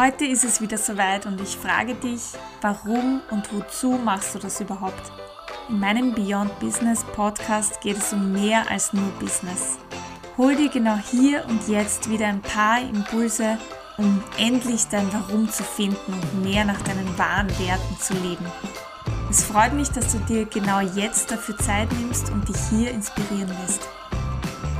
Heute 0.00 0.26
ist 0.26 0.44
es 0.44 0.60
wieder 0.60 0.78
soweit 0.78 1.26
und 1.26 1.40
ich 1.40 1.56
frage 1.56 1.96
dich, 1.96 2.20
warum 2.60 3.20
und 3.32 3.52
wozu 3.52 3.98
machst 4.04 4.32
du 4.32 4.38
das 4.38 4.60
überhaupt? 4.60 5.10
In 5.68 5.80
meinem 5.80 6.14
Beyond 6.14 6.56
Business 6.60 7.02
Podcast 7.02 7.80
geht 7.80 7.96
es 7.96 8.12
um 8.12 8.30
mehr 8.30 8.70
als 8.70 8.92
nur 8.92 9.08
Business. 9.18 9.76
Hol 10.36 10.54
dir 10.54 10.68
genau 10.68 10.96
hier 11.10 11.44
und 11.48 11.66
jetzt 11.66 12.08
wieder 12.08 12.28
ein 12.28 12.42
paar 12.42 12.80
Impulse, 12.80 13.58
um 13.96 14.22
endlich 14.38 14.86
dein 14.86 15.12
Warum 15.12 15.50
zu 15.50 15.64
finden 15.64 16.12
und 16.12 16.44
mehr 16.44 16.64
nach 16.64 16.80
deinen 16.82 17.18
wahren 17.18 17.50
Werten 17.58 17.98
zu 17.98 18.14
leben. 18.14 18.46
Es 19.28 19.42
freut 19.42 19.72
mich, 19.72 19.88
dass 19.88 20.12
du 20.12 20.18
dir 20.32 20.44
genau 20.44 20.78
jetzt 20.78 21.32
dafür 21.32 21.58
Zeit 21.58 21.92
nimmst 21.94 22.30
und 22.30 22.48
dich 22.48 22.60
hier 22.70 22.92
inspirieren 22.92 23.50
lässt. 23.62 23.88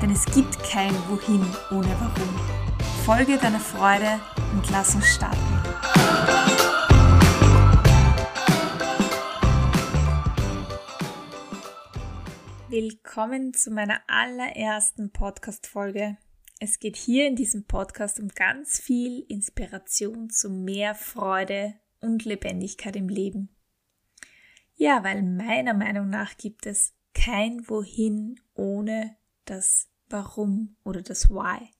Denn 0.00 0.12
es 0.12 0.24
gibt 0.26 0.62
kein 0.62 0.94
Wohin 1.08 1.44
ohne 1.72 1.90
Warum. 1.98 2.40
Folge 3.04 3.36
deiner 3.36 3.58
Freude 3.58 4.20
und 4.52 4.70
lass 4.70 4.94
uns 4.94 5.06
starten. 5.06 5.38
Willkommen 12.68 13.54
zu 13.54 13.70
meiner 13.70 14.00
allerersten 14.06 15.10
Podcast-Folge. 15.10 16.18
Es 16.60 16.78
geht 16.78 16.96
hier 16.96 17.26
in 17.26 17.36
diesem 17.36 17.64
Podcast 17.64 18.20
um 18.20 18.28
ganz 18.28 18.78
viel 18.78 19.24
Inspiration 19.28 20.28
zu 20.28 20.50
mehr 20.50 20.94
Freude 20.94 21.74
und 22.00 22.24
Lebendigkeit 22.24 22.96
im 22.96 23.08
Leben. 23.08 23.48
Ja, 24.76 25.02
weil 25.02 25.22
meiner 25.22 25.74
Meinung 25.74 26.08
nach 26.08 26.36
gibt 26.36 26.66
es 26.66 26.94
kein 27.14 27.68
Wohin 27.68 28.40
ohne 28.54 29.16
das 29.44 29.88
Warum 30.08 30.76
oder 30.84 31.02
das 31.02 31.30
Why. 31.30 31.70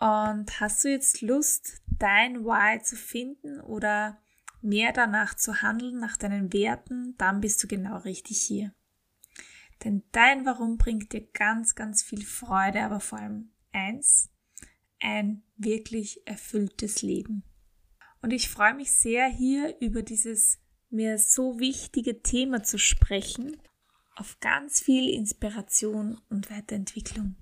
Und 0.00 0.60
hast 0.60 0.84
du 0.84 0.88
jetzt 0.88 1.22
Lust, 1.22 1.82
dein 1.86 2.44
Why 2.44 2.80
zu 2.82 2.96
finden 2.96 3.60
oder 3.60 4.18
mehr 4.62 4.92
danach 4.92 5.34
zu 5.34 5.62
handeln, 5.62 5.98
nach 5.98 6.16
deinen 6.16 6.52
Werten, 6.52 7.14
dann 7.18 7.40
bist 7.40 7.62
du 7.62 7.68
genau 7.68 7.98
richtig 7.98 8.40
hier. 8.40 8.72
Denn 9.84 10.02
dein 10.12 10.44
Warum 10.44 10.76
bringt 10.76 11.12
dir 11.12 11.26
ganz, 11.32 11.74
ganz 11.74 12.02
viel 12.02 12.24
Freude, 12.24 12.82
aber 12.82 13.00
vor 13.00 13.18
allem 13.18 13.52
eins, 13.72 14.30
ein 15.00 15.42
wirklich 15.56 16.26
erfülltes 16.26 17.02
Leben. 17.02 17.44
Und 18.20 18.32
ich 18.32 18.48
freue 18.48 18.74
mich 18.74 18.92
sehr 18.92 19.28
hier 19.28 19.76
über 19.80 20.02
dieses 20.02 20.58
mir 20.90 21.18
so 21.18 21.60
wichtige 21.60 22.22
Thema 22.22 22.62
zu 22.62 22.78
sprechen, 22.78 23.60
auf 24.16 24.40
ganz 24.40 24.80
viel 24.80 25.10
Inspiration 25.10 26.20
und 26.28 26.50
Weiterentwicklung. 26.50 27.36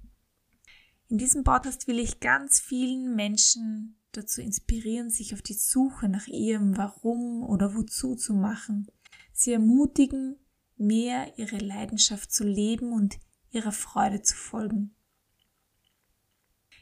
In 1.09 1.19
diesem 1.19 1.45
Podcast 1.45 1.87
will 1.87 1.99
ich 1.99 2.21
ganz 2.21 2.59
vielen 2.59 3.15
Menschen 3.15 4.01
dazu 4.13 4.41
inspirieren, 4.41 5.11
sich 5.11 5.35
auf 5.35 5.43
die 5.43 5.55
Suche 5.55 6.09
nach 6.09 6.27
ihrem 6.27 6.77
Warum 6.77 7.45
oder 7.45 7.75
Wozu 7.75 8.17
zu 8.17 8.35
machen. 8.35 8.91
Sie 9.33 9.53
ermutigen, 9.53 10.37
mehr 10.77 11.39
ihre 11.39 11.59
Leidenschaft 11.59 12.33
zu 12.33 12.45
leben 12.45 12.93
und 12.93 13.19
ihrer 13.51 13.73
Freude 13.73 14.23
zu 14.23 14.35
folgen. 14.35 14.97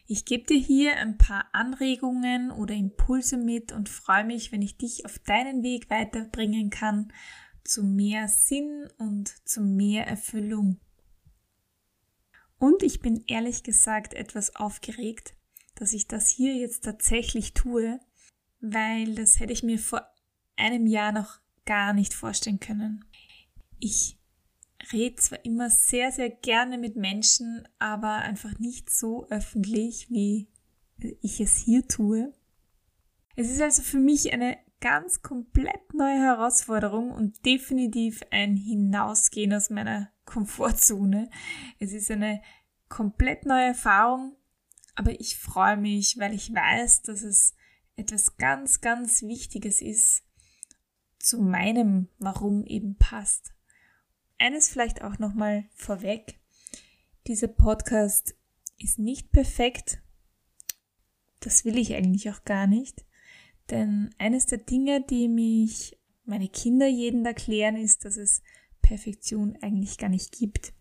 Ich 0.06 0.24
gebe 0.24 0.44
dir 0.44 0.58
hier 0.58 0.96
ein 0.96 1.16
paar 1.16 1.46
Anregungen 1.52 2.50
oder 2.50 2.74
Impulse 2.74 3.36
mit 3.36 3.72
und 3.72 3.88
freue 3.88 4.24
mich, 4.24 4.52
wenn 4.52 4.62
ich 4.62 4.76
dich 4.76 5.06
auf 5.06 5.18
deinen 5.18 5.62
Weg 5.62 5.88
weiterbringen 5.90 6.70
kann 6.70 7.12
zu 7.64 7.82
mehr 7.82 8.28
Sinn 8.28 8.88
und 8.98 9.28
zu 9.48 9.62
mehr 9.62 10.06
Erfüllung. 10.06 10.80
Und 12.58 12.82
ich 12.82 13.00
bin 13.00 13.24
ehrlich 13.26 13.62
gesagt 13.62 14.14
etwas 14.14 14.56
aufgeregt, 14.56 15.34
dass 15.74 15.92
ich 15.92 16.06
das 16.06 16.28
hier 16.28 16.54
jetzt 16.54 16.84
tatsächlich 16.84 17.52
tue, 17.52 18.00
weil 18.60 19.14
das 19.14 19.40
hätte 19.40 19.52
ich 19.52 19.62
mir 19.62 19.78
vor 19.78 20.06
einem 20.56 20.86
Jahr 20.86 21.12
noch 21.12 21.40
gar 21.66 21.92
nicht 21.92 22.14
vorstellen 22.14 22.60
können. 22.60 23.04
Ich 23.80 24.18
rede 24.92 25.16
zwar 25.16 25.44
immer 25.44 25.70
sehr, 25.70 26.12
sehr 26.12 26.30
gerne 26.30 26.78
mit 26.78 26.96
Menschen, 26.96 27.66
aber 27.78 28.16
einfach 28.16 28.58
nicht 28.58 28.90
so 28.90 29.26
öffentlich, 29.28 30.10
wie 30.10 30.48
ich 31.20 31.40
es 31.40 31.56
hier 31.56 31.86
tue. 31.86 32.32
Es 33.36 33.50
ist 33.50 33.60
also 33.60 33.82
für 33.82 33.98
mich 33.98 34.32
eine 34.32 34.58
ganz 34.80 35.22
komplett 35.22 35.94
neue 35.94 36.20
Herausforderung 36.20 37.10
und 37.10 37.44
definitiv 37.44 38.22
ein 38.30 38.56
Hinausgehen 38.56 39.52
aus 39.52 39.70
meiner 39.70 40.10
Komfortzone. 40.24 41.30
Es 41.78 41.92
ist 41.92 42.10
eine 42.10 42.42
komplett 42.88 43.46
neue 43.46 43.68
Erfahrung, 43.68 44.36
aber 44.94 45.18
ich 45.20 45.36
freue 45.36 45.76
mich, 45.76 46.18
weil 46.18 46.34
ich 46.34 46.52
weiß, 46.52 47.02
dass 47.02 47.22
es 47.22 47.54
etwas 47.96 48.36
ganz, 48.36 48.80
ganz 48.80 49.22
Wichtiges 49.22 49.80
ist, 49.80 50.24
zu 51.18 51.40
meinem 51.40 52.08
Warum 52.18 52.64
eben 52.64 52.96
passt. 52.96 53.54
Eines 54.38 54.68
vielleicht 54.68 55.02
auch 55.02 55.18
nochmal 55.18 55.64
vorweg. 55.74 56.38
Dieser 57.26 57.48
Podcast 57.48 58.36
ist 58.78 58.98
nicht 58.98 59.32
perfekt. 59.32 60.02
Das 61.40 61.64
will 61.64 61.78
ich 61.78 61.94
eigentlich 61.94 62.30
auch 62.30 62.44
gar 62.44 62.66
nicht. 62.66 63.06
Denn 63.70 64.14
eines 64.18 64.46
der 64.46 64.58
Dinge, 64.58 65.02
die 65.02 65.28
mich 65.28 65.98
meine 66.24 66.48
Kinder 66.48 66.86
jeden 66.86 67.24
erklären, 67.24 67.76
ist, 67.76 68.04
dass 68.04 68.16
es 68.16 68.42
Perfektion 68.84 69.56
eigentlich 69.62 69.98
gar 69.98 70.10
nicht 70.10 70.32
gibt. 70.32 70.74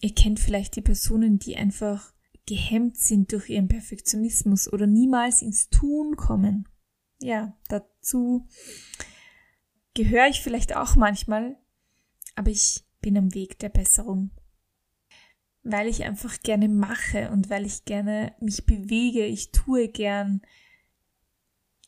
Ihr 0.00 0.14
kennt 0.14 0.38
vielleicht 0.38 0.76
die 0.76 0.82
Personen, 0.82 1.38
die 1.38 1.56
einfach 1.56 2.12
gehemmt 2.46 2.98
sind 2.98 3.32
durch 3.32 3.48
ihren 3.48 3.68
Perfektionismus 3.68 4.72
oder 4.72 4.86
niemals 4.86 5.42
ins 5.42 5.70
Tun 5.70 6.16
kommen. 6.16 6.68
Ja, 7.18 7.56
dazu 7.68 8.46
gehöre 9.94 10.28
ich 10.28 10.40
vielleicht 10.40 10.76
auch 10.76 10.96
manchmal, 10.96 11.56
aber 12.34 12.50
ich 12.50 12.84
bin 13.00 13.16
am 13.16 13.34
Weg 13.34 13.58
der 13.58 13.68
Besserung. 13.70 14.30
Weil 15.62 15.88
ich 15.88 16.04
einfach 16.04 16.40
gerne 16.40 16.68
mache 16.68 17.30
und 17.30 17.50
weil 17.50 17.66
ich 17.66 17.84
gerne 17.84 18.34
mich 18.40 18.64
bewege, 18.64 19.26
ich 19.26 19.52
tue 19.52 19.88
gern. 19.88 20.40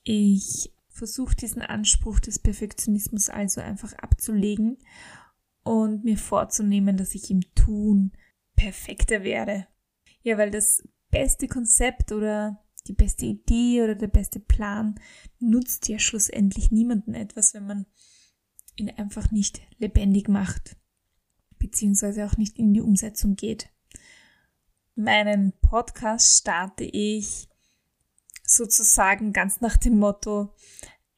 Ich 0.05 0.73
versuche 1.03 1.35
diesen 1.35 1.63
Anspruch 1.63 2.21
des 2.21 2.39
Perfektionismus 2.39 3.29
also 3.29 3.61
einfach 3.61 3.93
abzulegen 3.95 4.79
und 5.65 6.05
mir 6.05 6.17
vorzunehmen, 6.17 6.97
dass 6.97 7.17
ich 7.17 7.29
im 7.29 7.41
Tun 7.57 8.13
perfekter 8.55 9.25
werde. 9.25 9.67
Ja, 10.23 10.39
weil 10.39 10.53
das 10.53 10.81
beste 11.11 11.49
Konzept 11.49 12.13
oder 12.13 12.65
die 12.87 12.93
beste 12.93 13.27
Idee 13.27 13.83
oder 13.83 13.97
der 13.97 14.07
beste 14.07 14.39
Plan 14.39 14.95
nutzt 15.41 15.89
ja 15.89 15.99
schlussendlich 15.99 16.71
niemanden 16.71 17.15
etwas, 17.15 17.53
wenn 17.53 17.67
man 17.67 17.87
ihn 18.77 18.91
einfach 18.91 19.33
nicht 19.33 19.61
lebendig 19.79 20.29
macht, 20.29 20.77
beziehungsweise 21.59 22.27
auch 22.27 22.37
nicht 22.37 22.61
in 22.61 22.73
die 22.75 22.81
Umsetzung 22.81 23.35
geht. 23.35 23.71
Meinen 24.95 25.53
Podcast 25.63 26.39
starte 26.39 26.85
ich 26.85 27.49
sozusagen 28.45 29.33
ganz 29.33 29.61
nach 29.61 29.77
dem 29.77 29.99
Motto, 29.99 30.55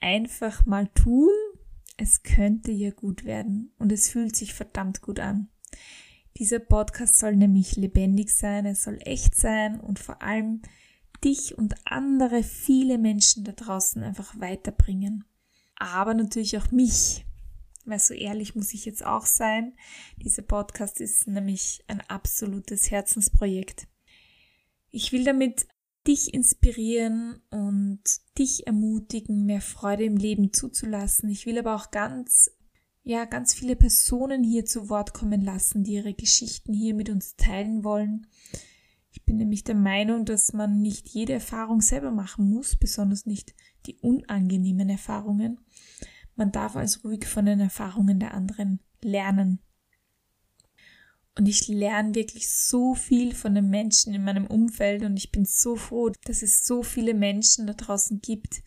einfach 0.00 0.66
mal 0.66 0.88
tun, 0.88 1.30
es 1.96 2.22
könnte 2.22 2.72
ja 2.72 2.90
gut 2.90 3.24
werden 3.24 3.72
und 3.78 3.92
es 3.92 4.10
fühlt 4.10 4.36
sich 4.36 4.54
verdammt 4.54 5.00
gut 5.00 5.20
an. 5.20 5.48
Dieser 6.36 6.58
Podcast 6.58 7.18
soll 7.18 7.36
nämlich 7.36 7.76
lebendig 7.76 8.30
sein, 8.36 8.66
er 8.66 8.74
soll 8.74 8.98
echt 9.02 9.36
sein 9.36 9.80
und 9.80 9.98
vor 9.98 10.20
allem 10.22 10.62
dich 11.22 11.56
und 11.56 11.74
andere 11.86 12.42
viele 12.42 12.98
Menschen 12.98 13.44
da 13.44 13.52
draußen 13.52 14.02
einfach 14.02 14.38
weiterbringen. 14.40 15.24
Aber 15.76 16.14
natürlich 16.14 16.58
auch 16.58 16.70
mich, 16.70 17.24
weil 17.84 17.98
so 17.98 18.14
ehrlich 18.14 18.54
muss 18.54 18.74
ich 18.74 18.84
jetzt 18.84 19.04
auch 19.04 19.26
sein. 19.26 19.74
Dieser 20.16 20.42
Podcast 20.42 21.00
ist 21.00 21.26
nämlich 21.26 21.84
ein 21.86 22.00
absolutes 22.08 22.90
Herzensprojekt. 22.90 23.86
Ich 24.90 25.12
will 25.12 25.24
damit 25.24 25.66
dich 26.06 26.34
inspirieren 26.34 27.40
und 27.50 28.02
dich 28.38 28.66
ermutigen, 28.66 29.46
mehr 29.46 29.60
Freude 29.60 30.04
im 30.04 30.16
Leben 30.16 30.52
zuzulassen. 30.52 31.28
Ich 31.30 31.46
will 31.46 31.58
aber 31.58 31.74
auch 31.74 31.90
ganz, 31.90 32.50
ja, 33.02 33.24
ganz 33.24 33.54
viele 33.54 33.76
Personen 33.76 34.44
hier 34.44 34.64
zu 34.64 34.88
Wort 34.88 35.14
kommen 35.14 35.40
lassen, 35.40 35.82
die 35.84 35.94
ihre 35.94 36.14
Geschichten 36.14 36.72
hier 36.74 36.94
mit 36.94 37.08
uns 37.08 37.36
teilen 37.36 37.84
wollen. 37.84 38.26
Ich 39.12 39.24
bin 39.24 39.36
nämlich 39.36 39.64
der 39.64 39.76
Meinung, 39.76 40.24
dass 40.24 40.52
man 40.52 40.82
nicht 40.82 41.08
jede 41.08 41.34
Erfahrung 41.34 41.80
selber 41.80 42.10
machen 42.10 42.50
muss, 42.50 42.76
besonders 42.76 43.26
nicht 43.26 43.54
die 43.86 43.96
unangenehmen 44.00 44.88
Erfahrungen. 44.90 45.60
Man 46.34 46.50
darf 46.50 46.76
also 46.76 47.08
ruhig 47.08 47.26
von 47.26 47.46
den 47.46 47.60
Erfahrungen 47.60 48.18
der 48.18 48.34
anderen 48.34 48.80
lernen. 49.02 49.60
Und 51.36 51.46
ich 51.46 51.66
lerne 51.66 52.14
wirklich 52.14 52.48
so 52.48 52.94
viel 52.94 53.34
von 53.34 53.54
den 53.54 53.68
Menschen 53.68 54.14
in 54.14 54.22
meinem 54.22 54.46
Umfeld 54.46 55.02
und 55.02 55.16
ich 55.16 55.32
bin 55.32 55.44
so 55.44 55.74
froh, 55.74 56.10
dass 56.24 56.42
es 56.42 56.64
so 56.64 56.82
viele 56.82 57.12
Menschen 57.12 57.66
da 57.66 57.72
draußen 57.72 58.20
gibt, 58.20 58.62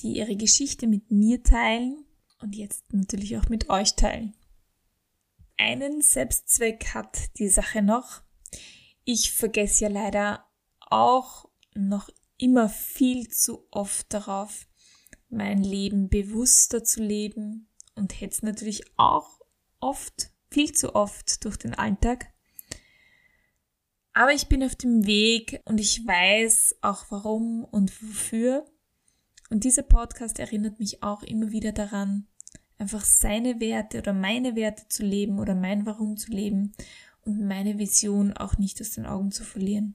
die 0.00 0.16
ihre 0.16 0.36
Geschichte 0.36 0.86
mit 0.86 1.10
mir 1.10 1.42
teilen 1.42 2.06
und 2.40 2.56
jetzt 2.56 2.92
natürlich 2.92 3.36
auch 3.36 3.48
mit 3.48 3.68
euch 3.68 3.94
teilen. 3.94 4.34
Einen 5.58 6.00
Selbstzweck 6.00 6.94
hat 6.94 7.38
die 7.38 7.48
Sache 7.48 7.82
noch. 7.82 8.22
Ich 9.04 9.32
vergesse 9.32 9.84
ja 9.84 9.90
leider 9.90 10.46
auch 10.80 11.48
noch 11.74 12.08
immer 12.38 12.68
viel 12.68 13.28
zu 13.28 13.66
oft 13.70 14.12
darauf, 14.12 14.66
mein 15.28 15.62
Leben 15.62 16.08
bewusster 16.08 16.84
zu 16.84 17.02
leben 17.02 17.68
und 17.94 18.20
hetze 18.20 18.44
natürlich 18.44 18.82
auch 18.96 19.40
oft, 19.80 20.30
viel 20.56 20.72
zu 20.72 20.94
oft 20.94 21.44
durch 21.44 21.58
den 21.58 21.74
Alltag. 21.74 22.32
Aber 24.14 24.32
ich 24.32 24.46
bin 24.46 24.64
auf 24.64 24.74
dem 24.74 25.04
Weg 25.04 25.60
und 25.66 25.78
ich 25.78 25.98
weiß 26.06 26.76
auch 26.80 27.04
warum 27.10 27.62
und 27.64 27.92
wofür. 28.02 28.64
Und 29.50 29.64
dieser 29.64 29.82
Podcast 29.82 30.38
erinnert 30.38 30.78
mich 30.78 31.02
auch 31.02 31.22
immer 31.22 31.50
wieder 31.50 31.72
daran, 31.72 32.26
einfach 32.78 33.04
seine 33.04 33.60
Werte 33.60 33.98
oder 33.98 34.14
meine 34.14 34.56
Werte 34.56 34.88
zu 34.88 35.04
leben 35.04 35.40
oder 35.40 35.54
mein 35.54 35.84
Warum 35.84 36.16
zu 36.16 36.30
leben 36.30 36.72
und 37.20 37.46
meine 37.46 37.76
Vision 37.76 38.32
auch 38.32 38.56
nicht 38.56 38.80
aus 38.80 38.92
den 38.92 39.04
Augen 39.04 39.32
zu 39.32 39.44
verlieren. 39.44 39.94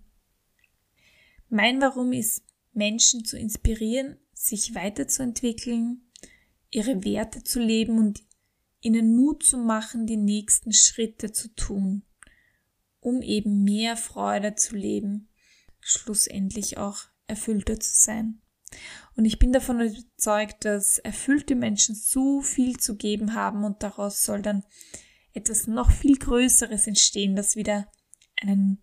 Mein 1.49 1.81
Warum 1.81 2.13
ist, 2.13 2.43
Menschen 2.71 3.25
zu 3.25 3.35
inspirieren, 3.35 4.17
sich 4.35 4.75
weiterzuentwickeln, 4.75 6.03
ihre 6.69 7.03
Werte 7.03 7.43
zu 7.43 7.59
leben 7.59 7.97
und 7.97 8.21
ihnen 8.81 9.15
Mut 9.15 9.43
zu 9.43 9.57
machen, 9.57 10.05
die 10.05 10.17
nächsten 10.17 10.73
Schritte 10.73 11.31
zu 11.31 11.53
tun 11.55 12.03
um 13.01 13.21
eben 13.21 13.63
mehr 13.63 13.97
Freude 13.97 14.55
zu 14.55 14.75
leben, 14.75 15.27
schlussendlich 15.81 16.77
auch 16.77 16.99
erfüllter 17.27 17.79
zu 17.79 17.91
sein. 17.93 18.41
Und 19.17 19.25
ich 19.25 19.39
bin 19.39 19.51
davon 19.51 19.81
überzeugt, 19.81 20.63
dass 20.63 20.99
erfüllte 20.99 21.55
Menschen 21.55 21.95
so 21.95 22.41
viel 22.41 22.77
zu 22.77 22.95
geben 22.95 23.33
haben 23.33 23.65
und 23.65 23.83
daraus 23.83 24.23
soll 24.23 24.41
dann 24.41 24.63
etwas 25.33 25.67
noch 25.67 25.91
viel 25.91 26.17
Größeres 26.17 26.87
entstehen, 26.87 27.35
das 27.35 27.55
wieder 27.55 27.91
einen 28.41 28.81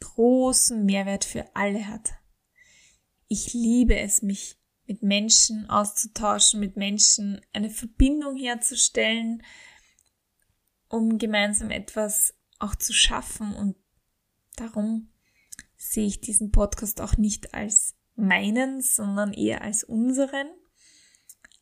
großen 0.00 0.84
Mehrwert 0.84 1.24
für 1.24 1.44
alle 1.54 1.86
hat. 1.86 2.14
Ich 3.28 3.52
liebe 3.52 3.96
es, 3.98 4.22
mich 4.22 4.57
mit 4.88 5.02
Menschen 5.02 5.68
auszutauschen, 5.68 6.60
mit 6.60 6.76
Menschen 6.76 7.40
eine 7.52 7.70
Verbindung 7.70 8.36
herzustellen, 8.36 9.42
um 10.88 11.18
gemeinsam 11.18 11.70
etwas 11.70 12.34
auch 12.58 12.74
zu 12.74 12.94
schaffen. 12.94 13.54
Und 13.54 13.76
darum 14.56 15.10
sehe 15.76 16.06
ich 16.06 16.22
diesen 16.22 16.50
Podcast 16.50 17.02
auch 17.02 17.18
nicht 17.18 17.54
als 17.54 17.94
meinen, 18.16 18.80
sondern 18.80 19.34
eher 19.34 19.60
als 19.62 19.84
unseren. 19.84 20.48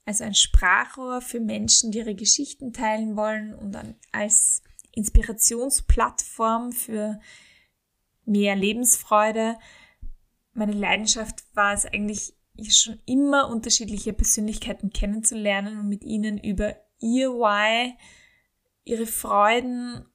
Also 0.05 0.23
ein 0.23 0.35
Sprachrohr 0.35 1.21
für 1.21 1.41
Menschen, 1.41 1.91
die 1.91 1.99
ihre 1.99 2.15
Geschichten 2.15 2.73
teilen 2.73 3.17
wollen 3.17 3.55
und 3.55 3.77
als 4.13 4.63
Inspirationsplattform 4.93 6.71
für 6.71 7.19
mehr 8.25 8.55
Lebensfreude. 8.55 9.59
Meine 10.53 10.73
Leidenschaft 10.73 11.45
war 11.55 11.75
es 11.75 11.85
eigentlich 11.87 12.37
schon 12.65 13.01
immer 13.07 13.49
unterschiedliche 13.49 14.13
Persönlichkeiten 14.13 14.91
kennenzulernen 14.91 15.79
und 15.79 15.89
mit 15.89 16.05
ihnen 16.05 16.39
über 16.39 16.77
ihr 16.99 17.31
Why, 17.31 17.95
ihre 18.85 19.07
Freuden 19.07 20.07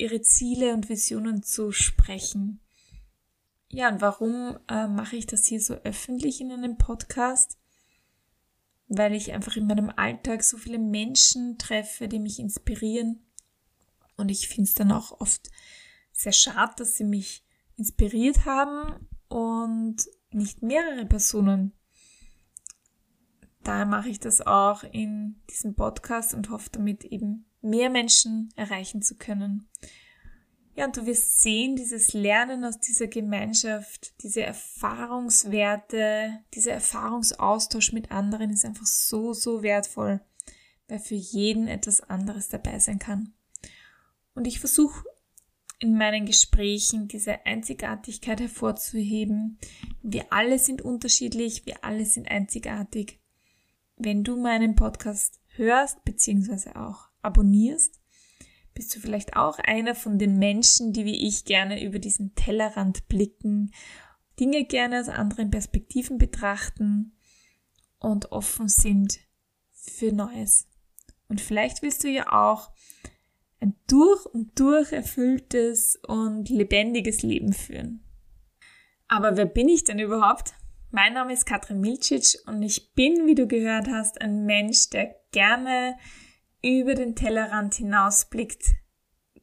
ihre 0.00 0.22
Ziele 0.22 0.72
und 0.72 0.88
Visionen 0.88 1.42
zu 1.42 1.72
sprechen. 1.72 2.60
Ja, 3.68 3.88
und 3.88 4.00
warum 4.00 4.58
äh, 4.68 4.88
mache 4.88 5.16
ich 5.16 5.26
das 5.26 5.44
hier 5.44 5.60
so 5.60 5.74
öffentlich 5.74 6.40
in 6.40 6.50
einem 6.50 6.76
Podcast? 6.76 7.58
Weil 8.88 9.14
ich 9.14 9.32
einfach 9.32 9.56
in 9.56 9.68
meinem 9.68 9.90
Alltag 9.94 10.42
so 10.42 10.56
viele 10.56 10.78
Menschen 10.78 11.58
treffe, 11.58 12.08
die 12.08 12.18
mich 12.18 12.40
inspirieren. 12.40 13.24
Und 14.16 14.30
ich 14.30 14.48
finde 14.48 14.68
es 14.68 14.74
dann 14.74 14.90
auch 14.90 15.20
oft 15.20 15.50
sehr 16.12 16.32
schade, 16.32 16.72
dass 16.78 16.96
sie 16.96 17.04
mich 17.04 17.44
inspiriert 17.76 18.44
haben 18.44 19.06
und 19.28 19.96
nicht 20.32 20.62
mehrere 20.62 21.06
Personen. 21.06 21.72
Daher 23.62 23.86
mache 23.86 24.08
ich 24.08 24.20
das 24.20 24.40
auch 24.40 24.82
in 24.84 25.40
diesem 25.50 25.74
Podcast 25.74 26.34
und 26.34 26.50
hoffe 26.50 26.70
damit 26.72 27.04
eben 27.04 27.46
mehr 27.60 27.90
Menschen 27.90 28.48
erreichen 28.56 29.02
zu 29.02 29.16
können. 29.16 29.68
Ja, 30.74 30.86
und 30.86 30.96
du 30.96 31.04
wirst 31.04 31.42
sehen, 31.42 31.76
dieses 31.76 32.14
Lernen 32.14 32.64
aus 32.64 32.80
dieser 32.80 33.06
Gemeinschaft, 33.06 34.14
diese 34.22 34.42
Erfahrungswerte, 34.42 36.38
dieser 36.54 36.72
Erfahrungsaustausch 36.72 37.92
mit 37.92 38.10
anderen 38.10 38.50
ist 38.50 38.64
einfach 38.64 38.86
so, 38.86 39.34
so 39.34 39.62
wertvoll, 39.62 40.20
weil 40.88 41.00
für 41.00 41.16
jeden 41.16 41.68
etwas 41.68 42.00
anderes 42.00 42.48
dabei 42.48 42.78
sein 42.78 42.98
kann. 42.98 43.34
Und 44.34 44.46
ich 44.46 44.58
versuche 44.58 45.04
in 45.80 45.98
meinen 45.98 46.24
Gesprächen 46.24 47.08
diese 47.08 47.44
Einzigartigkeit 47.44 48.40
hervorzuheben. 48.40 49.58
Wir 50.02 50.32
alle 50.32 50.58
sind 50.58 50.82
unterschiedlich, 50.82 51.66
wir 51.66 51.84
alle 51.84 52.06
sind 52.06 52.30
einzigartig. 52.30 53.19
Wenn 54.02 54.24
du 54.24 54.38
meinen 54.38 54.76
Podcast 54.76 55.42
hörst, 55.56 56.06
beziehungsweise 56.06 56.74
auch 56.74 57.10
abonnierst, 57.20 58.00
bist 58.72 58.96
du 58.96 58.98
vielleicht 58.98 59.36
auch 59.36 59.58
einer 59.58 59.94
von 59.94 60.18
den 60.18 60.38
Menschen, 60.38 60.94
die 60.94 61.04
wie 61.04 61.28
ich 61.28 61.44
gerne 61.44 61.84
über 61.84 61.98
diesen 61.98 62.34
Tellerrand 62.34 63.08
blicken, 63.08 63.72
Dinge 64.38 64.64
gerne 64.64 65.00
aus 65.00 65.10
anderen 65.10 65.50
Perspektiven 65.50 66.16
betrachten 66.16 67.12
und 67.98 68.32
offen 68.32 68.68
sind 68.68 69.18
für 69.70 70.12
Neues. 70.12 70.66
Und 71.28 71.42
vielleicht 71.42 71.82
willst 71.82 72.02
du 72.02 72.08
ja 72.08 72.32
auch 72.32 72.70
ein 73.60 73.74
durch 73.86 74.24
und 74.24 74.58
durch 74.58 74.92
erfülltes 74.92 76.00
und 76.08 76.48
lebendiges 76.48 77.20
Leben 77.20 77.52
führen. 77.52 78.02
Aber 79.08 79.36
wer 79.36 79.44
bin 79.44 79.68
ich 79.68 79.84
denn 79.84 79.98
überhaupt? 79.98 80.54
Mein 80.92 81.12
Name 81.12 81.32
ist 81.32 81.46
Katrin 81.46 81.80
Milcic 81.80 82.40
und 82.46 82.62
ich 82.62 82.94
bin, 82.94 83.28
wie 83.28 83.36
du 83.36 83.46
gehört 83.46 83.86
hast, 83.86 84.20
ein 84.20 84.44
Mensch, 84.44 84.90
der 84.90 85.14
gerne 85.30 85.96
über 86.64 86.94
den 86.94 87.14
Tellerrand 87.14 87.74
hinausblickt, 87.74 88.64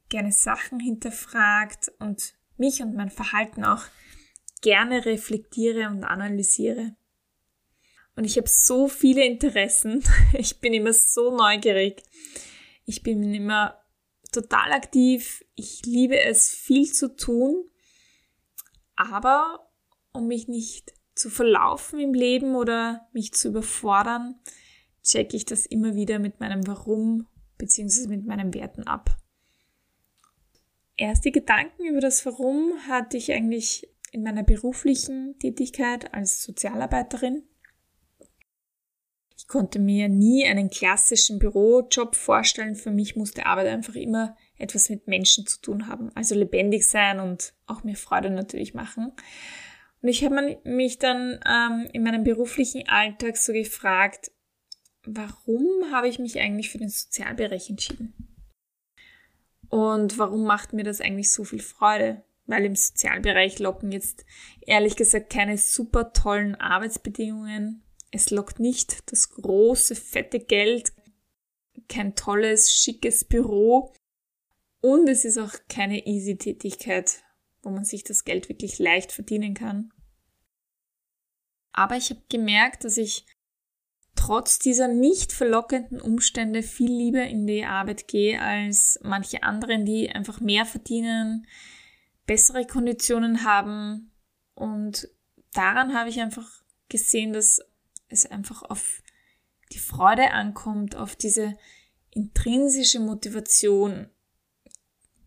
gerne 0.09 0.33
Sachen 0.33 0.81
hinterfragt 0.81 1.89
und 1.99 2.33
mich 2.57 2.81
und 2.81 2.95
mein 2.95 3.09
Verhalten 3.09 3.63
auch 3.63 3.85
gerne 4.61 5.05
reflektiere 5.05 5.87
und 5.87 6.03
analysiere. 6.03 6.97
Und 8.17 8.25
ich 8.25 8.35
habe 8.35 8.49
so 8.49 8.89
viele 8.89 9.23
Interessen. 9.23 10.03
Ich 10.37 10.59
bin 10.59 10.73
immer 10.73 10.91
so 10.91 11.33
neugierig. 11.33 12.03
Ich 12.83 13.03
bin 13.03 13.33
immer 13.33 13.81
total 14.33 14.73
aktiv. 14.73 15.45
Ich 15.55 15.85
liebe 15.85 16.19
es, 16.19 16.49
viel 16.49 16.91
zu 16.91 17.15
tun. 17.15 17.69
Aber 18.97 19.71
um 20.11 20.27
mich 20.27 20.49
nicht 20.49 20.96
zu 21.17 21.29
verlaufen 21.29 21.99
im 21.99 22.13
Leben 22.13 22.55
oder 22.55 23.07
mich 23.13 23.33
zu 23.33 23.49
überfordern, 23.49 24.35
checke 25.03 25.35
ich 25.35 25.45
das 25.45 25.65
immer 25.65 25.95
wieder 25.95 26.19
mit 26.19 26.39
meinem 26.39 26.65
Warum 26.67 27.27
bzw. 27.57 28.07
mit 28.07 28.25
meinen 28.25 28.53
Werten 28.53 28.83
ab. 28.83 29.17
Erste 30.95 31.31
Gedanken 31.31 31.85
über 31.85 32.01
das 32.01 32.25
Warum 32.25 32.73
hatte 32.87 33.17
ich 33.17 33.31
eigentlich 33.31 33.87
in 34.11 34.23
meiner 34.23 34.43
beruflichen 34.43 35.37
Tätigkeit 35.39 36.13
als 36.13 36.43
Sozialarbeiterin. 36.43 37.43
Ich 39.37 39.47
konnte 39.47 39.79
mir 39.79 40.09
nie 40.09 40.45
einen 40.47 40.69
klassischen 40.69 41.39
Bürojob 41.39 42.15
vorstellen. 42.15 42.75
Für 42.75 42.89
mich 42.89 43.15
musste 43.15 43.45
Arbeit 43.45 43.67
einfach 43.67 43.95
immer 43.95 44.35
etwas 44.57 44.89
mit 44.89 45.07
Menschen 45.07 45.45
zu 45.45 45.61
tun 45.61 45.87
haben, 45.87 46.11
also 46.15 46.33
lebendig 46.35 46.87
sein 46.87 47.19
und 47.19 47.53
auch 47.67 47.83
mir 47.83 47.95
Freude 47.95 48.31
natürlich 48.31 48.73
machen. 48.73 49.13
Und 50.01 50.09
ich 50.09 50.23
habe 50.23 50.59
mich 50.63 50.99
dann 50.99 51.39
ähm, 51.47 51.87
in 51.91 52.03
meinem 52.03 52.23
beruflichen 52.23 52.87
Alltag 52.87 53.37
so 53.37 53.51
gefragt, 53.51 54.31
warum 55.03 55.91
habe 55.91 56.07
ich 56.07 56.19
mich 56.19 56.39
eigentlich 56.39 56.69
für 56.69 56.77
den 56.77 56.89
Sozialbereich 56.89 57.69
entschieden? 57.69 58.13
Und 59.69 60.17
warum 60.17 60.43
macht 60.43 60.73
mir 60.73 60.83
das 60.83 61.01
eigentlich 61.01 61.31
so 61.31 61.43
viel 61.43 61.61
Freude? 61.61 62.23
Weil 62.45 62.65
im 62.65 62.75
Sozialbereich 62.75 63.59
locken 63.59 63.91
jetzt 63.91 64.25
ehrlich 64.61 64.95
gesagt 64.95 65.29
keine 65.29 65.57
super 65.57 66.13
tollen 66.13 66.55
Arbeitsbedingungen. 66.55 67.83
Es 68.11 68.29
lockt 68.29 68.59
nicht 68.59 69.11
das 69.11 69.29
große, 69.31 69.95
fette 69.95 70.39
Geld, 70.39 70.93
kein 71.89 72.15
tolles, 72.15 72.71
schickes 72.71 73.25
Büro. 73.25 73.93
Und 74.79 75.09
es 75.09 75.25
ist 75.25 75.37
auch 75.37 75.53
keine 75.67 76.05
easy 76.05 76.37
Tätigkeit, 76.37 77.23
wo 77.67 77.71
man 77.71 77.83
sich 77.83 78.05
das 78.05 78.23
Geld 78.23 78.47
wirklich 78.47 78.79
leicht 78.79 79.11
verdienen 79.11 79.53
kann. 79.53 79.91
Aber 81.73 81.97
ich 81.97 82.09
habe 82.09 82.21
gemerkt, 82.29 82.85
dass 82.85 82.95
ich 82.95 83.25
trotz 84.15 84.57
dieser 84.57 84.87
nicht 84.87 85.33
verlockenden 85.33 85.99
Umstände 85.99 86.63
viel 86.63 86.91
lieber 86.91 87.23
in 87.23 87.45
die 87.45 87.65
Arbeit 87.65 88.07
gehe 88.07 88.41
als 88.41 88.99
manche 89.03 89.43
anderen, 89.43 89.85
die 89.85 90.09
einfach 90.09 90.39
mehr 90.39 90.65
verdienen, 90.65 91.45
bessere 92.25 92.65
Konditionen 92.65 93.43
haben. 93.43 94.11
Und 94.55 95.09
daran 95.53 95.93
habe 95.93 96.09
ich 96.09 96.21
einfach 96.21 96.49
gesehen, 96.87 97.33
dass 97.33 97.59
es 98.07 98.25
einfach 98.25 98.63
auf 98.63 99.03
die 99.73 99.79
Freude 99.79 100.31
ankommt, 100.31 100.95
auf 100.95 101.17
diese 101.17 101.57
intrinsische 102.11 103.01
Motivation, 103.01 104.09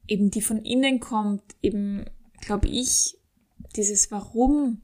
eben 0.08 0.30
die 0.30 0.40
von 0.40 0.64
innen 0.64 1.00
kommt, 1.00 1.42
eben, 1.60 2.06
glaube 2.40 2.68
ich, 2.68 3.18
dieses 3.76 4.10
Warum 4.10 4.82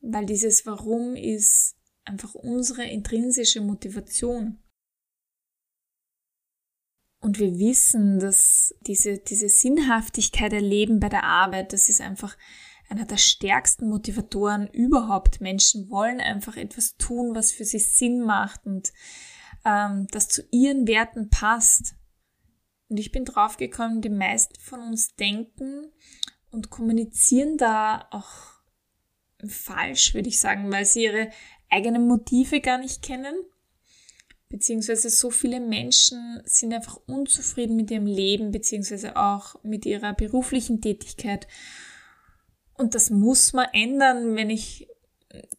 Weil 0.00 0.26
dieses 0.26 0.66
Warum 0.66 1.14
ist 1.14 1.76
einfach 2.04 2.34
unsere 2.34 2.84
intrinsische 2.84 3.60
Motivation. 3.60 4.58
Und 7.20 7.38
wir 7.38 7.58
wissen, 7.58 8.18
dass 8.18 8.74
diese, 8.86 9.18
diese 9.18 9.50
Sinnhaftigkeit 9.50 10.52
erleben 10.54 11.00
bei 11.00 11.10
der 11.10 11.24
Arbeit, 11.24 11.72
das 11.74 11.90
ist 11.90 12.00
einfach 12.00 12.36
einer 12.88 13.04
der 13.04 13.18
stärksten 13.18 13.88
Motivatoren 13.88 14.68
überhaupt. 14.68 15.40
Menschen 15.40 15.90
wollen 15.90 16.20
einfach 16.20 16.56
etwas 16.56 16.96
tun, 16.96 17.34
was 17.34 17.52
für 17.52 17.64
sie 17.64 17.78
Sinn 17.78 18.22
macht 18.22 18.66
und 18.66 18.92
ähm, 19.64 20.08
das 20.10 20.28
zu 20.28 20.42
ihren 20.50 20.88
Werten 20.88 21.28
passt. 21.28 21.94
Und 22.90 22.98
ich 22.98 23.12
bin 23.12 23.24
draufgekommen, 23.24 24.02
die 24.02 24.10
meisten 24.10 24.60
von 24.60 24.80
uns 24.80 25.14
denken 25.14 25.90
und 26.50 26.68
kommunizieren 26.68 27.56
da 27.56 28.06
auch 28.10 28.60
falsch, 29.46 30.12
würde 30.12 30.28
ich 30.28 30.38
sagen, 30.38 30.70
weil 30.70 30.84
sie 30.84 31.04
ihre 31.04 31.30
eigenen 31.70 32.06
Motive 32.06 32.60
gar 32.60 32.76
nicht 32.76 33.00
kennen 33.00 33.34
beziehungsweise 34.50 35.08
so 35.08 35.30
viele 35.30 35.60
Menschen 35.60 36.42
sind 36.44 36.74
einfach 36.74 37.00
unzufrieden 37.06 37.76
mit 37.76 37.90
ihrem 37.90 38.06
Leben, 38.06 38.50
beziehungsweise 38.50 39.16
auch 39.16 39.62
mit 39.62 39.86
ihrer 39.86 40.12
beruflichen 40.12 40.82
Tätigkeit. 40.82 41.46
Und 42.74 42.94
das 42.94 43.10
muss 43.10 43.52
man 43.52 43.68
ändern, 43.72 44.34
wenn 44.34 44.50
ich 44.50 44.88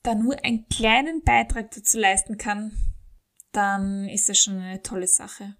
da 0.03 0.13
nur 0.13 0.43
einen 0.43 0.67
kleinen 0.67 1.23
Beitrag 1.23 1.71
dazu 1.71 1.97
leisten 1.97 2.37
kann, 2.37 2.73
dann 3.53 4.09
ist 4.09 4.27
das 4.27 4.37
schon 4.37 4.59
eine 4.59 4.81
tolle 4.81 5.07
Sache. 5.07 5.55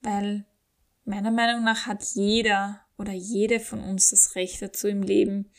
Weil 0.00 0.44
meiner 1.06 1.30
Meinung 1.30 1.64
nach 1.64 1.86
hat 1.86 2.02
jeder 2.14 2.82
oder 2.98 3.12
jede 3.12 3.60
von 3.60 3.80
uns 3.80 4.10
das 4.10 4.34
Recht 4.34 4.60
dazu 4.60 4.88
im 4.88 5.02
Leben 5.02 5.50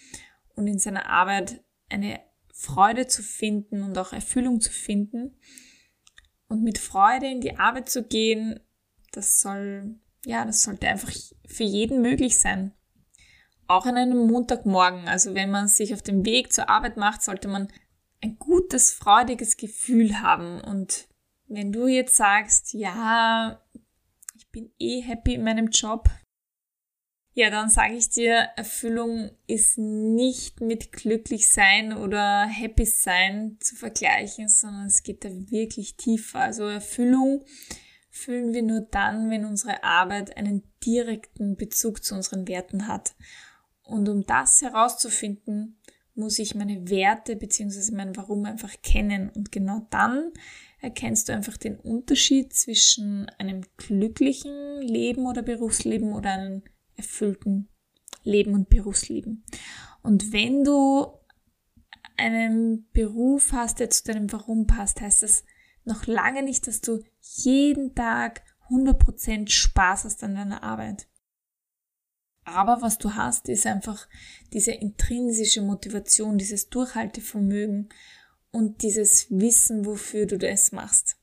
und 0.56 0.68
in 0.68 0.78
seiner 0.78 1.08
Arbeit 1.10 1.64
eine 1.90 2.20
Freude 2.54 3.08
zu 3.08 3.24
finden 3.24 3.84
und 3.84 3.98
auch 3.98 4.14
Erfüllung 4.14 4.62
zu 4.62 4.72
finden 4.72 5.40
und 6.48 6.64
mit 6.64 6.78
Freude 6.78 7.28
in 7.28 7.42
die 7.42 7.58
Arbeit 7.58 7.90
zu 7.90 8.04
gehen, 8.04 8.60
das 9.12 9.40
soll, 9.40 9.96
ja, 10.26 10.46
das 10.46 10.64
sollte 10.64 10.88
einfach 10.88 11.12
für 11.48 11.64
jeden 11.64 12.02
möglich 12.02 12.40
sein. 12.40 12.74
Auch 13.68 13.86
an 13.86 13.98
einem 13.98 14.28
Montagmorgen, 14.28 15.08
also 15.08 15.34
wenn 15.34 15.52
man 15.52 15.68
sich 15.68 15.94
auf 15.94 16.02
den 16.02 16.26
Weg 16.26 16.54
zur 16.54 16.70
Arbeit 16.70 16.98
macht, 16.98 17.22
sollte 17.22 17.48
man 17.48 17.68
ein 18.22 18.38
gutes, 18.38 18.92
freudiges 18.94 19.58
Gefühl 19.58 20.22
haben. 20.22 20.62
Und 20.62 21.08
wenn 21.48 21.72
du 21.72 21.88
jetzt 21.88 22.16
sagst, 22.16 22.74
ja, 22.74 23.62
bin 24.58 24.72
eh 24.80 25.02
happy 25.02 25.36
in 25.36 25.44
meinem 25.44 25.68
Job, 25.68 26.10
ja, 27.34 27.52
dann 27.52 27.70
sage 27.70 27.94
ich 27.94 28.10
dir, 28.10 28.50
Erfüllung 28.56 29.30
ist 29.46 29.78
nicht 29.78 30.60
mit 30.60 30.92
glücklich 30.92 31.52
sein 31.52 31.94
oder 31.94 32.48
happy 32.48 32.84
sein 32.86 33.58
zu 33.60 33.76
vergleichen, 33.76 34.48
sondern 34.48 34.88
es 34.88 35.04
geht 35.04 35.24
da 35.24 35.30
wirklich 35.30 35.98
tiefer. 35.98 36.40
Also 36.40 36.64
Erfüllung 36.64 37.46
fühlen 38.10 38.56
wir 38.56 38.64
nur 38.64 38.82
dann, 38.82 39.30
wenn 39.30 39.46
unsere 39.46 39.84
Arbeit 39.84 40.36
einen 40.36 40.64
direkten 40.84 41.58
Bezug 41.58 42.04
zu 42.04 42.16
unseren 42.16 42.48
Werten 42.48 42.88
hat. 42.88 43.14
Und 43.84 44.10
um 44.10 44.26
das 44.26 44.64
herauszufinden, 44.64 45.80
muss 46.16 46.40
ich 46.40 46.56
meine 46.56 46.90
Werte 46.90 47.36
bzw. 47.36 47.96
mein 47.96 48.18
Warum 48.18 48.46
einfach 48.46 48.74
kennen. 48.82 49.30
Und 49.30 49.52
genau 49.52 49.86
dann 49.92 50.32
erkennst 50.80 51.30
du 51.30 51.34
einfach 51.34 51.58
den 51.58 51.78
Unterschied 51.78 52.54
zwischen 52.54 53.30
einem 53.38 53.64
glücklichen 53.78 54.82
Leben 54.82 55.26
oder 55.26 55.42
Berufsleben 55.42 56.14
oder 56.14 56.32
einem 56.32 56.64
erfüllten 56.96 57.70
Leben 58.24 58.54
und 58.54 58.70
Berufsleben. 58.70 59.44
Und 60.04 60.32
wenn 60.34 60.64
du 60.64 61.08
einen 62.18 62.90
Beruf 62.92 63.52
hast, 63.54 63.80
der 63.80 63.90
zu 63.90 64.04
deinem 64.04 64.32
Warum 64.32 64.68
passt, 64.68 65.02
heißt 65.02 65.24
das 65.24 65.44
noch 65.84 66.06
lange 66.06 66.44
nicht, 66.44 66.68
dass 66.68 66.82
du 66.82 67.04
jeden 67.22 67.96
Tag 67.96 68.44
100% 68.70 69.50
Spaß 69.50 70.06
hast 70.06 70.24
an 70.24 70.36
deiner 70.36 70.64
Arbeit. 70.64 71.08
Aber 72.44 72.82
was 72.82 72.98
du 72.98 73.14
hast, 73.16 73.50
ist 73.50 73.66
einfach 73.66 74.08
diese 74.54 74.72
intrinsische 74.72 75.62
Motivation, 75.62 76.38
dieses 76.38 76.70
Durchhaltevermögen 76.70 77.90
und 78.58 78.82
dieses 78.82 79.30
Wissen, 79.30 79.86
wofür 79.86 80.26
du 80.26 80.40
das 80.40 80.72
machst. 80.72 81.16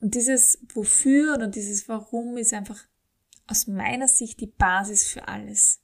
Und 0.00 0.14
dieses 0.14 0.58
Wofür 0.74 1.32
oder 1.34 1.48
dieses 1.48 1.88
Warum 1.88 2.36
ist 2.36 2.52
einfach 2.52 2.84
aus 3.46 3.66
meiner 3.68 4.06
Sicht 4.06 4.42
die 4.42 4.48
Basis 4.48 5.04
für 5.04 5.28
alles. 5.28 5.82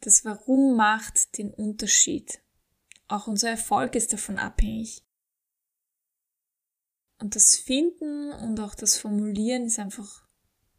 Das 0.00 0.24
Warum 0.24 0.74
macht 0.74 1.36
den 1.36 1.52
Unterschied. 1.52 2.40
Auch 3.08 3.26
unser 3.26 3.50
Erfolg 3.50 3.94
ist 3.94 4.14
davon 4.14 4.38
abhängig. 4.38 5.04
Und 7.18 7.36
das 7.36 7.56
Finden 7.56 8.32
und 8.32 8.58
auch 8.58 8.74
das 8.74 8.96
Formulieren 8.96 9.66
ist 9.66 9.78
einfach 9.78 10.26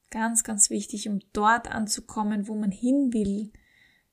ganz, 0.09 0.43
ganz 0.43 0.71
wichtig, 0.71 1.07
um 1.07 1.19
dort 1.31 1.67
anzukommen, 1.67 2.47
wo 2.47 2.55
man 2.55 2.71
hin 2.71 3.13
will. 3.13 3.53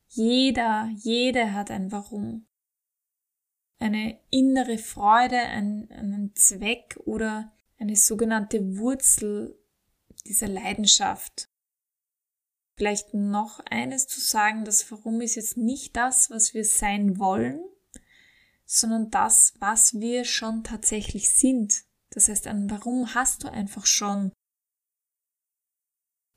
Jeder, 0.08 0.90
jeder 0.98 1.54
hat 1.54 1.70
ein 1.70 1.90
Warum. 1.90 2.46
Eine 3.78 4.18
innere 4.30 4.78
Freude, 4.78 5.38
einen, 5.38 5.90
einen 5.90 6.34
Zweck 6.34 6.98
oder 7.04 7.52
eine 7.78 7.96
sogenannte 7.96 8.78
Wurzel 8.78 9.58
dieser 10.26 10.48
Leidenschaft. 10.48 11.48
Vielleicht 12.76 13.14
noch 13.14 13.60
eines 13.70 14.06
zu 14.06 14.20
sagen, 14.20 14.64
das 14.64 14.90
Warum 14.90 15.20
ist 15.20 15.36
jetzt 15.36 15.56
nicht 15.56 15.96
das, 15.96 16.30
was 16.30 16.54
wir 16.54 16.64
sein 16.64 17.18
wollen, 17.18 17.62
sondern 18.64 19.10
das, 19.10 19.54
was 19.60 19.94
wir 20.00 20.24
schon 20.24 20.64
tatsächlich 20.64 21.34
sind. 21.34 21.84
Das 22.10 22.28
heißt, 22.28 22.46
ein 22.46 22.70
Warum 22.70 23.14
hast 23.14 23.44
du 23.44 23.48
einfach 23.48 23.86
schon. 23.86 24.32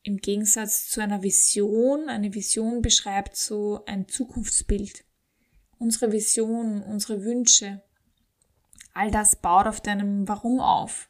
Im 0.03 0.17
Gegensatz 0.17 0.87
zu 0.89 1.01
einer 1.01 1.23
Vision, 1.23 2.09
eine 2.09 2.33
Vision 2.33 2.81
beschreibt 2.81 3.35
so 3.35 3.83
ein 3.85 4.07
Zukunftsbild. 4.07 5.06
Unsere 5.79 6.11
Vision, 6.11 6.81
unsere 6.81 7.23
Wünsche, 7.23 7.83
all 8.93 9.11
das 9.11 9.35
baut 9.35 9.67
auf 9.67 9.79
deinem 9.79 10.27
Warum 10.27 10.59
auf. 10.59 11.09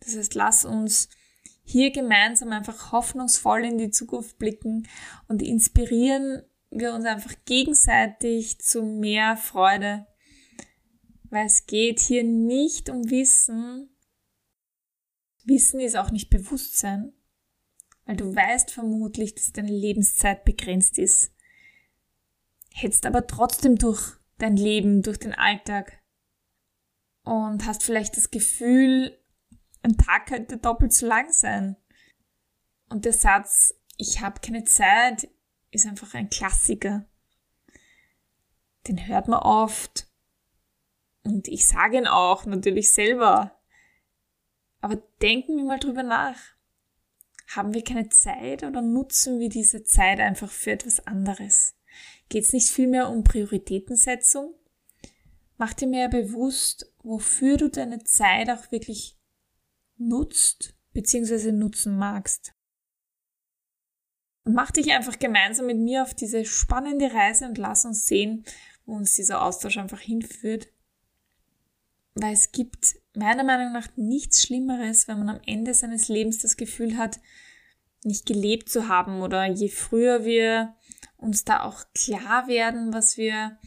Das 0.00 0.16
heißt, 0.16 0.34
lass 0.34 0.64
uns 0.64 1.08
hier 1.62 1.90
gemeinsam 1.92 2.50
einfach 2.50 2.92
hoffnungsvoll 2.92 3.64
in 3.64 3.78
die 3.78 3.90
Zukunft 3.90 4.38
blicken 4.38 4.86
und 5.28 5.42
inspirieren 5.42 6.42
wir 6.70 6.92
uns 6.92 7.04
einfach 7.04 7.34
gegenseitig 7.44 8.58
zu 8.58 8.82
mehr 8.82 9.36
Freude. 9.36 10.06
Weil 11.30 11.46
es 11.46 11.66
geht 11.66 12.00
hier 12.00 12.22
nicht 12.22 12.90
um 12.90 13.10
Wissen. 13.10 13.90
Wissen 15.44 15.80
ist 15.80 15.96
auch 15.96 16.10
nicht 16.10 16.30
Bewusstsein. 16.30 17.12
Weil 18.04 18.16
du 18.16 18.34
weißt 18.34 18.70
vermutlich, 18.70 19.34
dass 19.34 19.52
deine 19.52 19.72
Lebenszeit 19.72 20.44
begrenzt 20.44 20.98
ist. 20.98 21.33
Hättest 22.76 23.06
aber 23.06 23.28
trotzdem 23.28 23.76
durch 23.76 24.16
dein 24.38 24.56
Leben, 24.56 25.02
durch 25.02 25.20
den 25.20 25.32
Alltag 25.32 26.02
und 27.22 27.64
hast 27.66 27.84
vielleicht 27.84 28.16
das 28.16 28.32
Gefühl, 28.32 29.16
ein 29.84 29.96
Tag 29.96 30.26
könnte 30.26 30.56
doppelt 30.56 30.92
so 30.92 31.06
lang 31.06 31.30
sein. 31.30 31.76
Und 32.88 33.04
der 33.04 33.12
Satz, 33.12 33.74
ich 33.96 34.20
habe 34.20 34.40
keine 34.40 34.64
Zeit, 34.64 35.28
ist 35.70 35.86
einfach 35.86 36.14
ein 36.14 36.30
Klassiker. 36.30 37.06
Den 38.88 39.06
hört 39.06 39.28
man 39.28 39.38
oft. 39.38 40.08
Und 41.22 41.46
ich 41.46 41.68
sage 41.68 41.98
ihn 41.98 42.08
auch 42.08 42.44
natürlich 42.44 42.92
selber. 42.92 43.56
Aber 44.80 44.96
denken 45.22 45.58
wir 45.58 45.64
mal 45.64 45.78
drüber 45.78 46.02
nach. 46.02 46.38
Haben 47.54 47.72
wir 47.72 47.84
keine 47.84 48.08
Zeit 48.08 48.64
oder 48.64 48.82
nutzen 48.82 49.38
wir 49.38 49.48
diese 49.48 49.84
Zeit 49.84 50.18
einfach 50.18 50.50
für 50.50 50.72
etwas 50.72 51.06
anderes? 51.06 51.76
Geht 52.34 52.46
es 52.46 52.52
nicht 52.52 52.68
vielmehr 52.68 53.10
um 53.10 53.22
Prioritätensetzung? 53.22 54.54
Mach 55.56 55.72
dir 55.72 55.86
mehr 55.86 56.08
bewusst, 56.08 56.92
wofür 57.04 57.56
du 57.56 57.68
deine 57.68 58.02
Zeit 58.02 58.50
auch 58.50 58.72
wirklich 58.72 59.16
nutzt 59.98 60.74
bzw. 60.94 61.52
nutzen 61.52 61.96
magst. 61.96 62.52
Und 64.42 64.54
mach 64.54 64.72
dich 64.72 64.90
einfach 64.90 65.20
gemeinsam 65.20 65.66
mit 65.66 65.78
mir 65.78 66.02
auf 66.02 66.12
diese 66.12 66.44
spannende 66.44 67.14
Reise 67.14 67.46
und 67.46 67.56
lass 67.56 67.84
uns 67.84 68.08
sehen, 68.08 68.44
wo 68.84 68.96
uns 68.96 69.14
dieser 69.14 69.40
Austausch 69.40 69.78
einfach 69.78 70.00
hinführt. 70.00 70.66
Weil 72.14 72.32
es 72.32 72.50
gibt 72.50 72.96
meiner 73.14 73.44
Meinung 73.44 73.72
nach 73.72 73.86
nichts 73.94 74.42
Schlimmeres, 74.42 75.06
wenn 75.06 75.20
man 75.20 75.36
am 75.36 75.40
Ende 75.46 75.72
seines 75.72 76.08
Lebens 76.08 76.38
das 76.38 76.56
Gefühl 76.56 76.98
hat, 76.98 77.20
nicht 78.02 78.26
gelebt 78.26 78.68
zu 78.68 78.88
haben 78.88 79.22
oder 79.22 79.46
je 79.46 79.68
früher 79.68 80.24
wir 80.24 80.74
uns 81.24 81.44
da 81.44 81.62
auch 81.62 81.84
klar 81.94 82.46
werden, 82.46 82.92
was 82.92 83.16
wir 83.16 83.58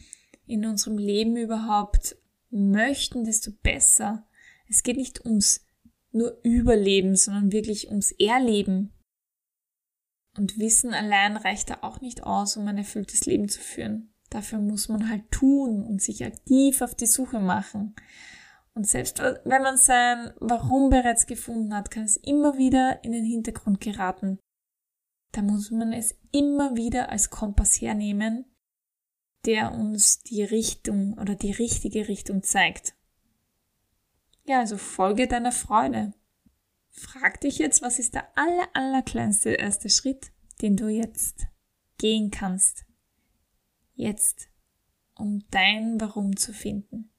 in 0.46 0.64
unserem 0.64 0.96
Leben 0.96 1.36
überhaupt 1.36 2.16
möchten, 2.50 3.24
desto 3.24 3.52
besser. 3.62 4.26
Es 4.68 4.82
geht 4.82 4.96
nicht 4.96 5.24
ums 5.24 5.66
nur 6.10 6.38
Überleben, 6.42 7.16
sondern 7.16 7.52
wirklich 7.52 7.88
ums 7.88 8.12
Erleben. 8.12 8.92
Und 10.36 10.58
Wissen 10.58 10.94
allein 10.94 11.36
reicht 11.36 11.70
da 11.70 11.78
auch 11.82 12.00
nicht 12.00 12.22
aus, 12.22 12.56
um 12.56 12.66
ein 12.66 12.78
erfülltes 12.78 13.26
Leben 13.26 13.48
zu 13.48 13.60
führen. 13.60 14.14
Dafür 14.30 14.58
muss 14.58 14.88
man 14.88 15.08
halt 15.08 15.30
tun 15.30 15.82
und 15.82 16.02
sich 16.02 16.24
aktiv 16.24 16.80
auf 16.80 16.94
die 16.94 17.06
Suche 17.06 17.40
machen. 17.40 17.94
Und 18.74 18.86
selbst 18.86 19.18
wenn 19.18 19.62
man 19.62 19.76
sein 19.76 20.32
Warum 20.38 20.90
bereits 20.90 21.26
gefunden 21.26 21.74
hat, 21.74 21.90
kann 21.90 22.04
es 22.04 22.16
immer 22.16 22.56
wieder 22.56 23.02
in 23.02 23.12
den 23.12 23.24
Hintergrund 23.24 23.80
geraten. 23.80 24.38
Da 25.32 25.42
muss 25.42 25.70
man 25.70 25.92
es 25.92 26.18
immer 26.32 26.76
wieder 26.76 27.10
als 27.10 27.30
Kompass 27.30 27.80
hernehmen, 27.80 28.46
der 29.44 29.72
uns 29.72 30.20
die 30.20 30.42
Richtung 30.42 31.14
oder 31.18 31.34
die 31.34 31.52
richtige 31.52 32.08
Richtung 32.08 32.42
zeigt. 32.42 32.94
Ja, 34.44 34.60
also 34.60 34.78
folge 34.78 35.28
deiner 35.28 35.52
Freude. 35.52 36.14
Frag 36.90 37.40
dich 37.42 37.58
jetzt, 37.58 37.82
was 37.82 37.98
ist 37.98 38.14
der 38.14 38.26
aller, 38.36 38.68
aller 38.72 39.02
kleinste 39.02 39.50
erste 39.50 39.90
Schritt, 39.90 40.32
den 40.62 40.76
du 40.76 40.88
jetzt 40.88 41.46
gehen 41.98 42.30
kannst. 42.30 42.86
Jetzt, 43.94 44.48
um 45.14 45.44
dein 45.50 46.00
Warum 46.00 46.36
zu 46.36 46.52
finden. 46.52 47.10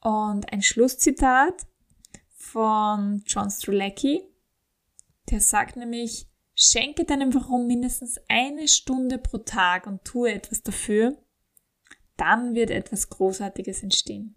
Und 0.00 0.52
ein 0.52 0.62
Schlusszitat 0.62 1.66
von 2.36 3.22
John 3.26 3.50
Strelacki, 3.50 4.22
der 5.30 5.40
sagt 5.40 5.76
nämlich, 5.76 6.28
schenke 6.54 7.04
deinem 7.04 7.34
Warum 7.34 7.66
mindestens 7.66 8.18
eine 8.28 8.68
Stunde 8.68 9.18
pro 9.18 9.38
Tag 9.38 9.86
und 9.86 10.04
tue 10.04 10.32
etwas 10.32 10.62
dafür, 10.62 11.16
dann 12.16 12.54
wird 12.54 12.70
etwas 12.70 13.08
Großartiges 13.08 13.82
entstehen. 13.82 14.36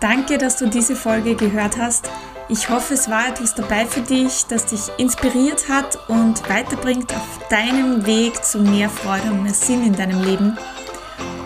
Danke, 0.00 0.38
dass 0.38 0.56
du 0.56 0.68
diese 0.68 0.94
Folge 0.94 1.34
gehört 1.34 1.76
hast. 1.76 2.10
Ich 2.50 2.70
hoffe, 2.70 2.94
es 2.94 3.10
war 3.10 3.28
etwas 3.28 3.54
dabei 3.54 3.84
für 3.84 4.00
dich, 4.00 4.44
das 4.46 4.66
dich 4.66 4.80
inspiriert 4.98 5.68
hat 5.68 6.08
und 6.08 6.48
weiterbringt 6.48 7.14
auf 7.14 7.48
deinem 7.50 8.06
Weg 8.06 8.42
zu 8.42 8.58
mehr 8.58 8.88
Freude 8.88 9.30
und 9.30 9.42
mehr 9.42 9.54
Sinn 9.54 9.84
in 9.84 9.94
deinem 9.94 10.22
Leben. 10.22 10.56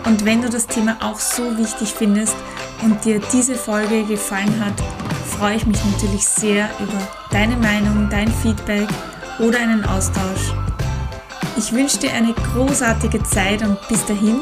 Und 0.05 0.23
wenn 0.25 0.41
du 0.41 0.49
das 0.49 0.67
Thema 0.67 0.97
auch 1.01 1.19
so 1.19 1.57
wichtig 1.57 1.93
findest 1.93 2.35
und 2.81 3.03
dir 3.03 3.19
diese 3.31 3.55
Folge 3.55 4.03
gefallen 4.03 4.63
hat, 4.63 4.75
freue 5.43 5.57
ich 5.57 5.65
mich 5.65 5.83
natürlich 5.83 6.25
sehr 6.25 6.69
über 6.79 7.05
deine 7.29 7.57
Meinung, 7.57 8.07
dein 8.09 8.29
Feedback 8.29 8.87
oder 9.39 9.59
einen 9.59 9.83
Austausch. 9.83 10.53
Ich 11.57 11.73
wünsche 11.73 11.99
dir 11.99 12.13
eine 12.13 12.33
großartige 12.33 13.21
Zeit 13.23 13.61
und 13.61 13.77
bis 13.89 14.05
dahin 14.05 14.39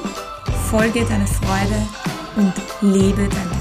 folge 0.70 1.04
deiner 1.06 1.26
Freude 1.26 1.88
und 2.36 2.54
lebe 2.82 3.28
dein. 3.28 3.61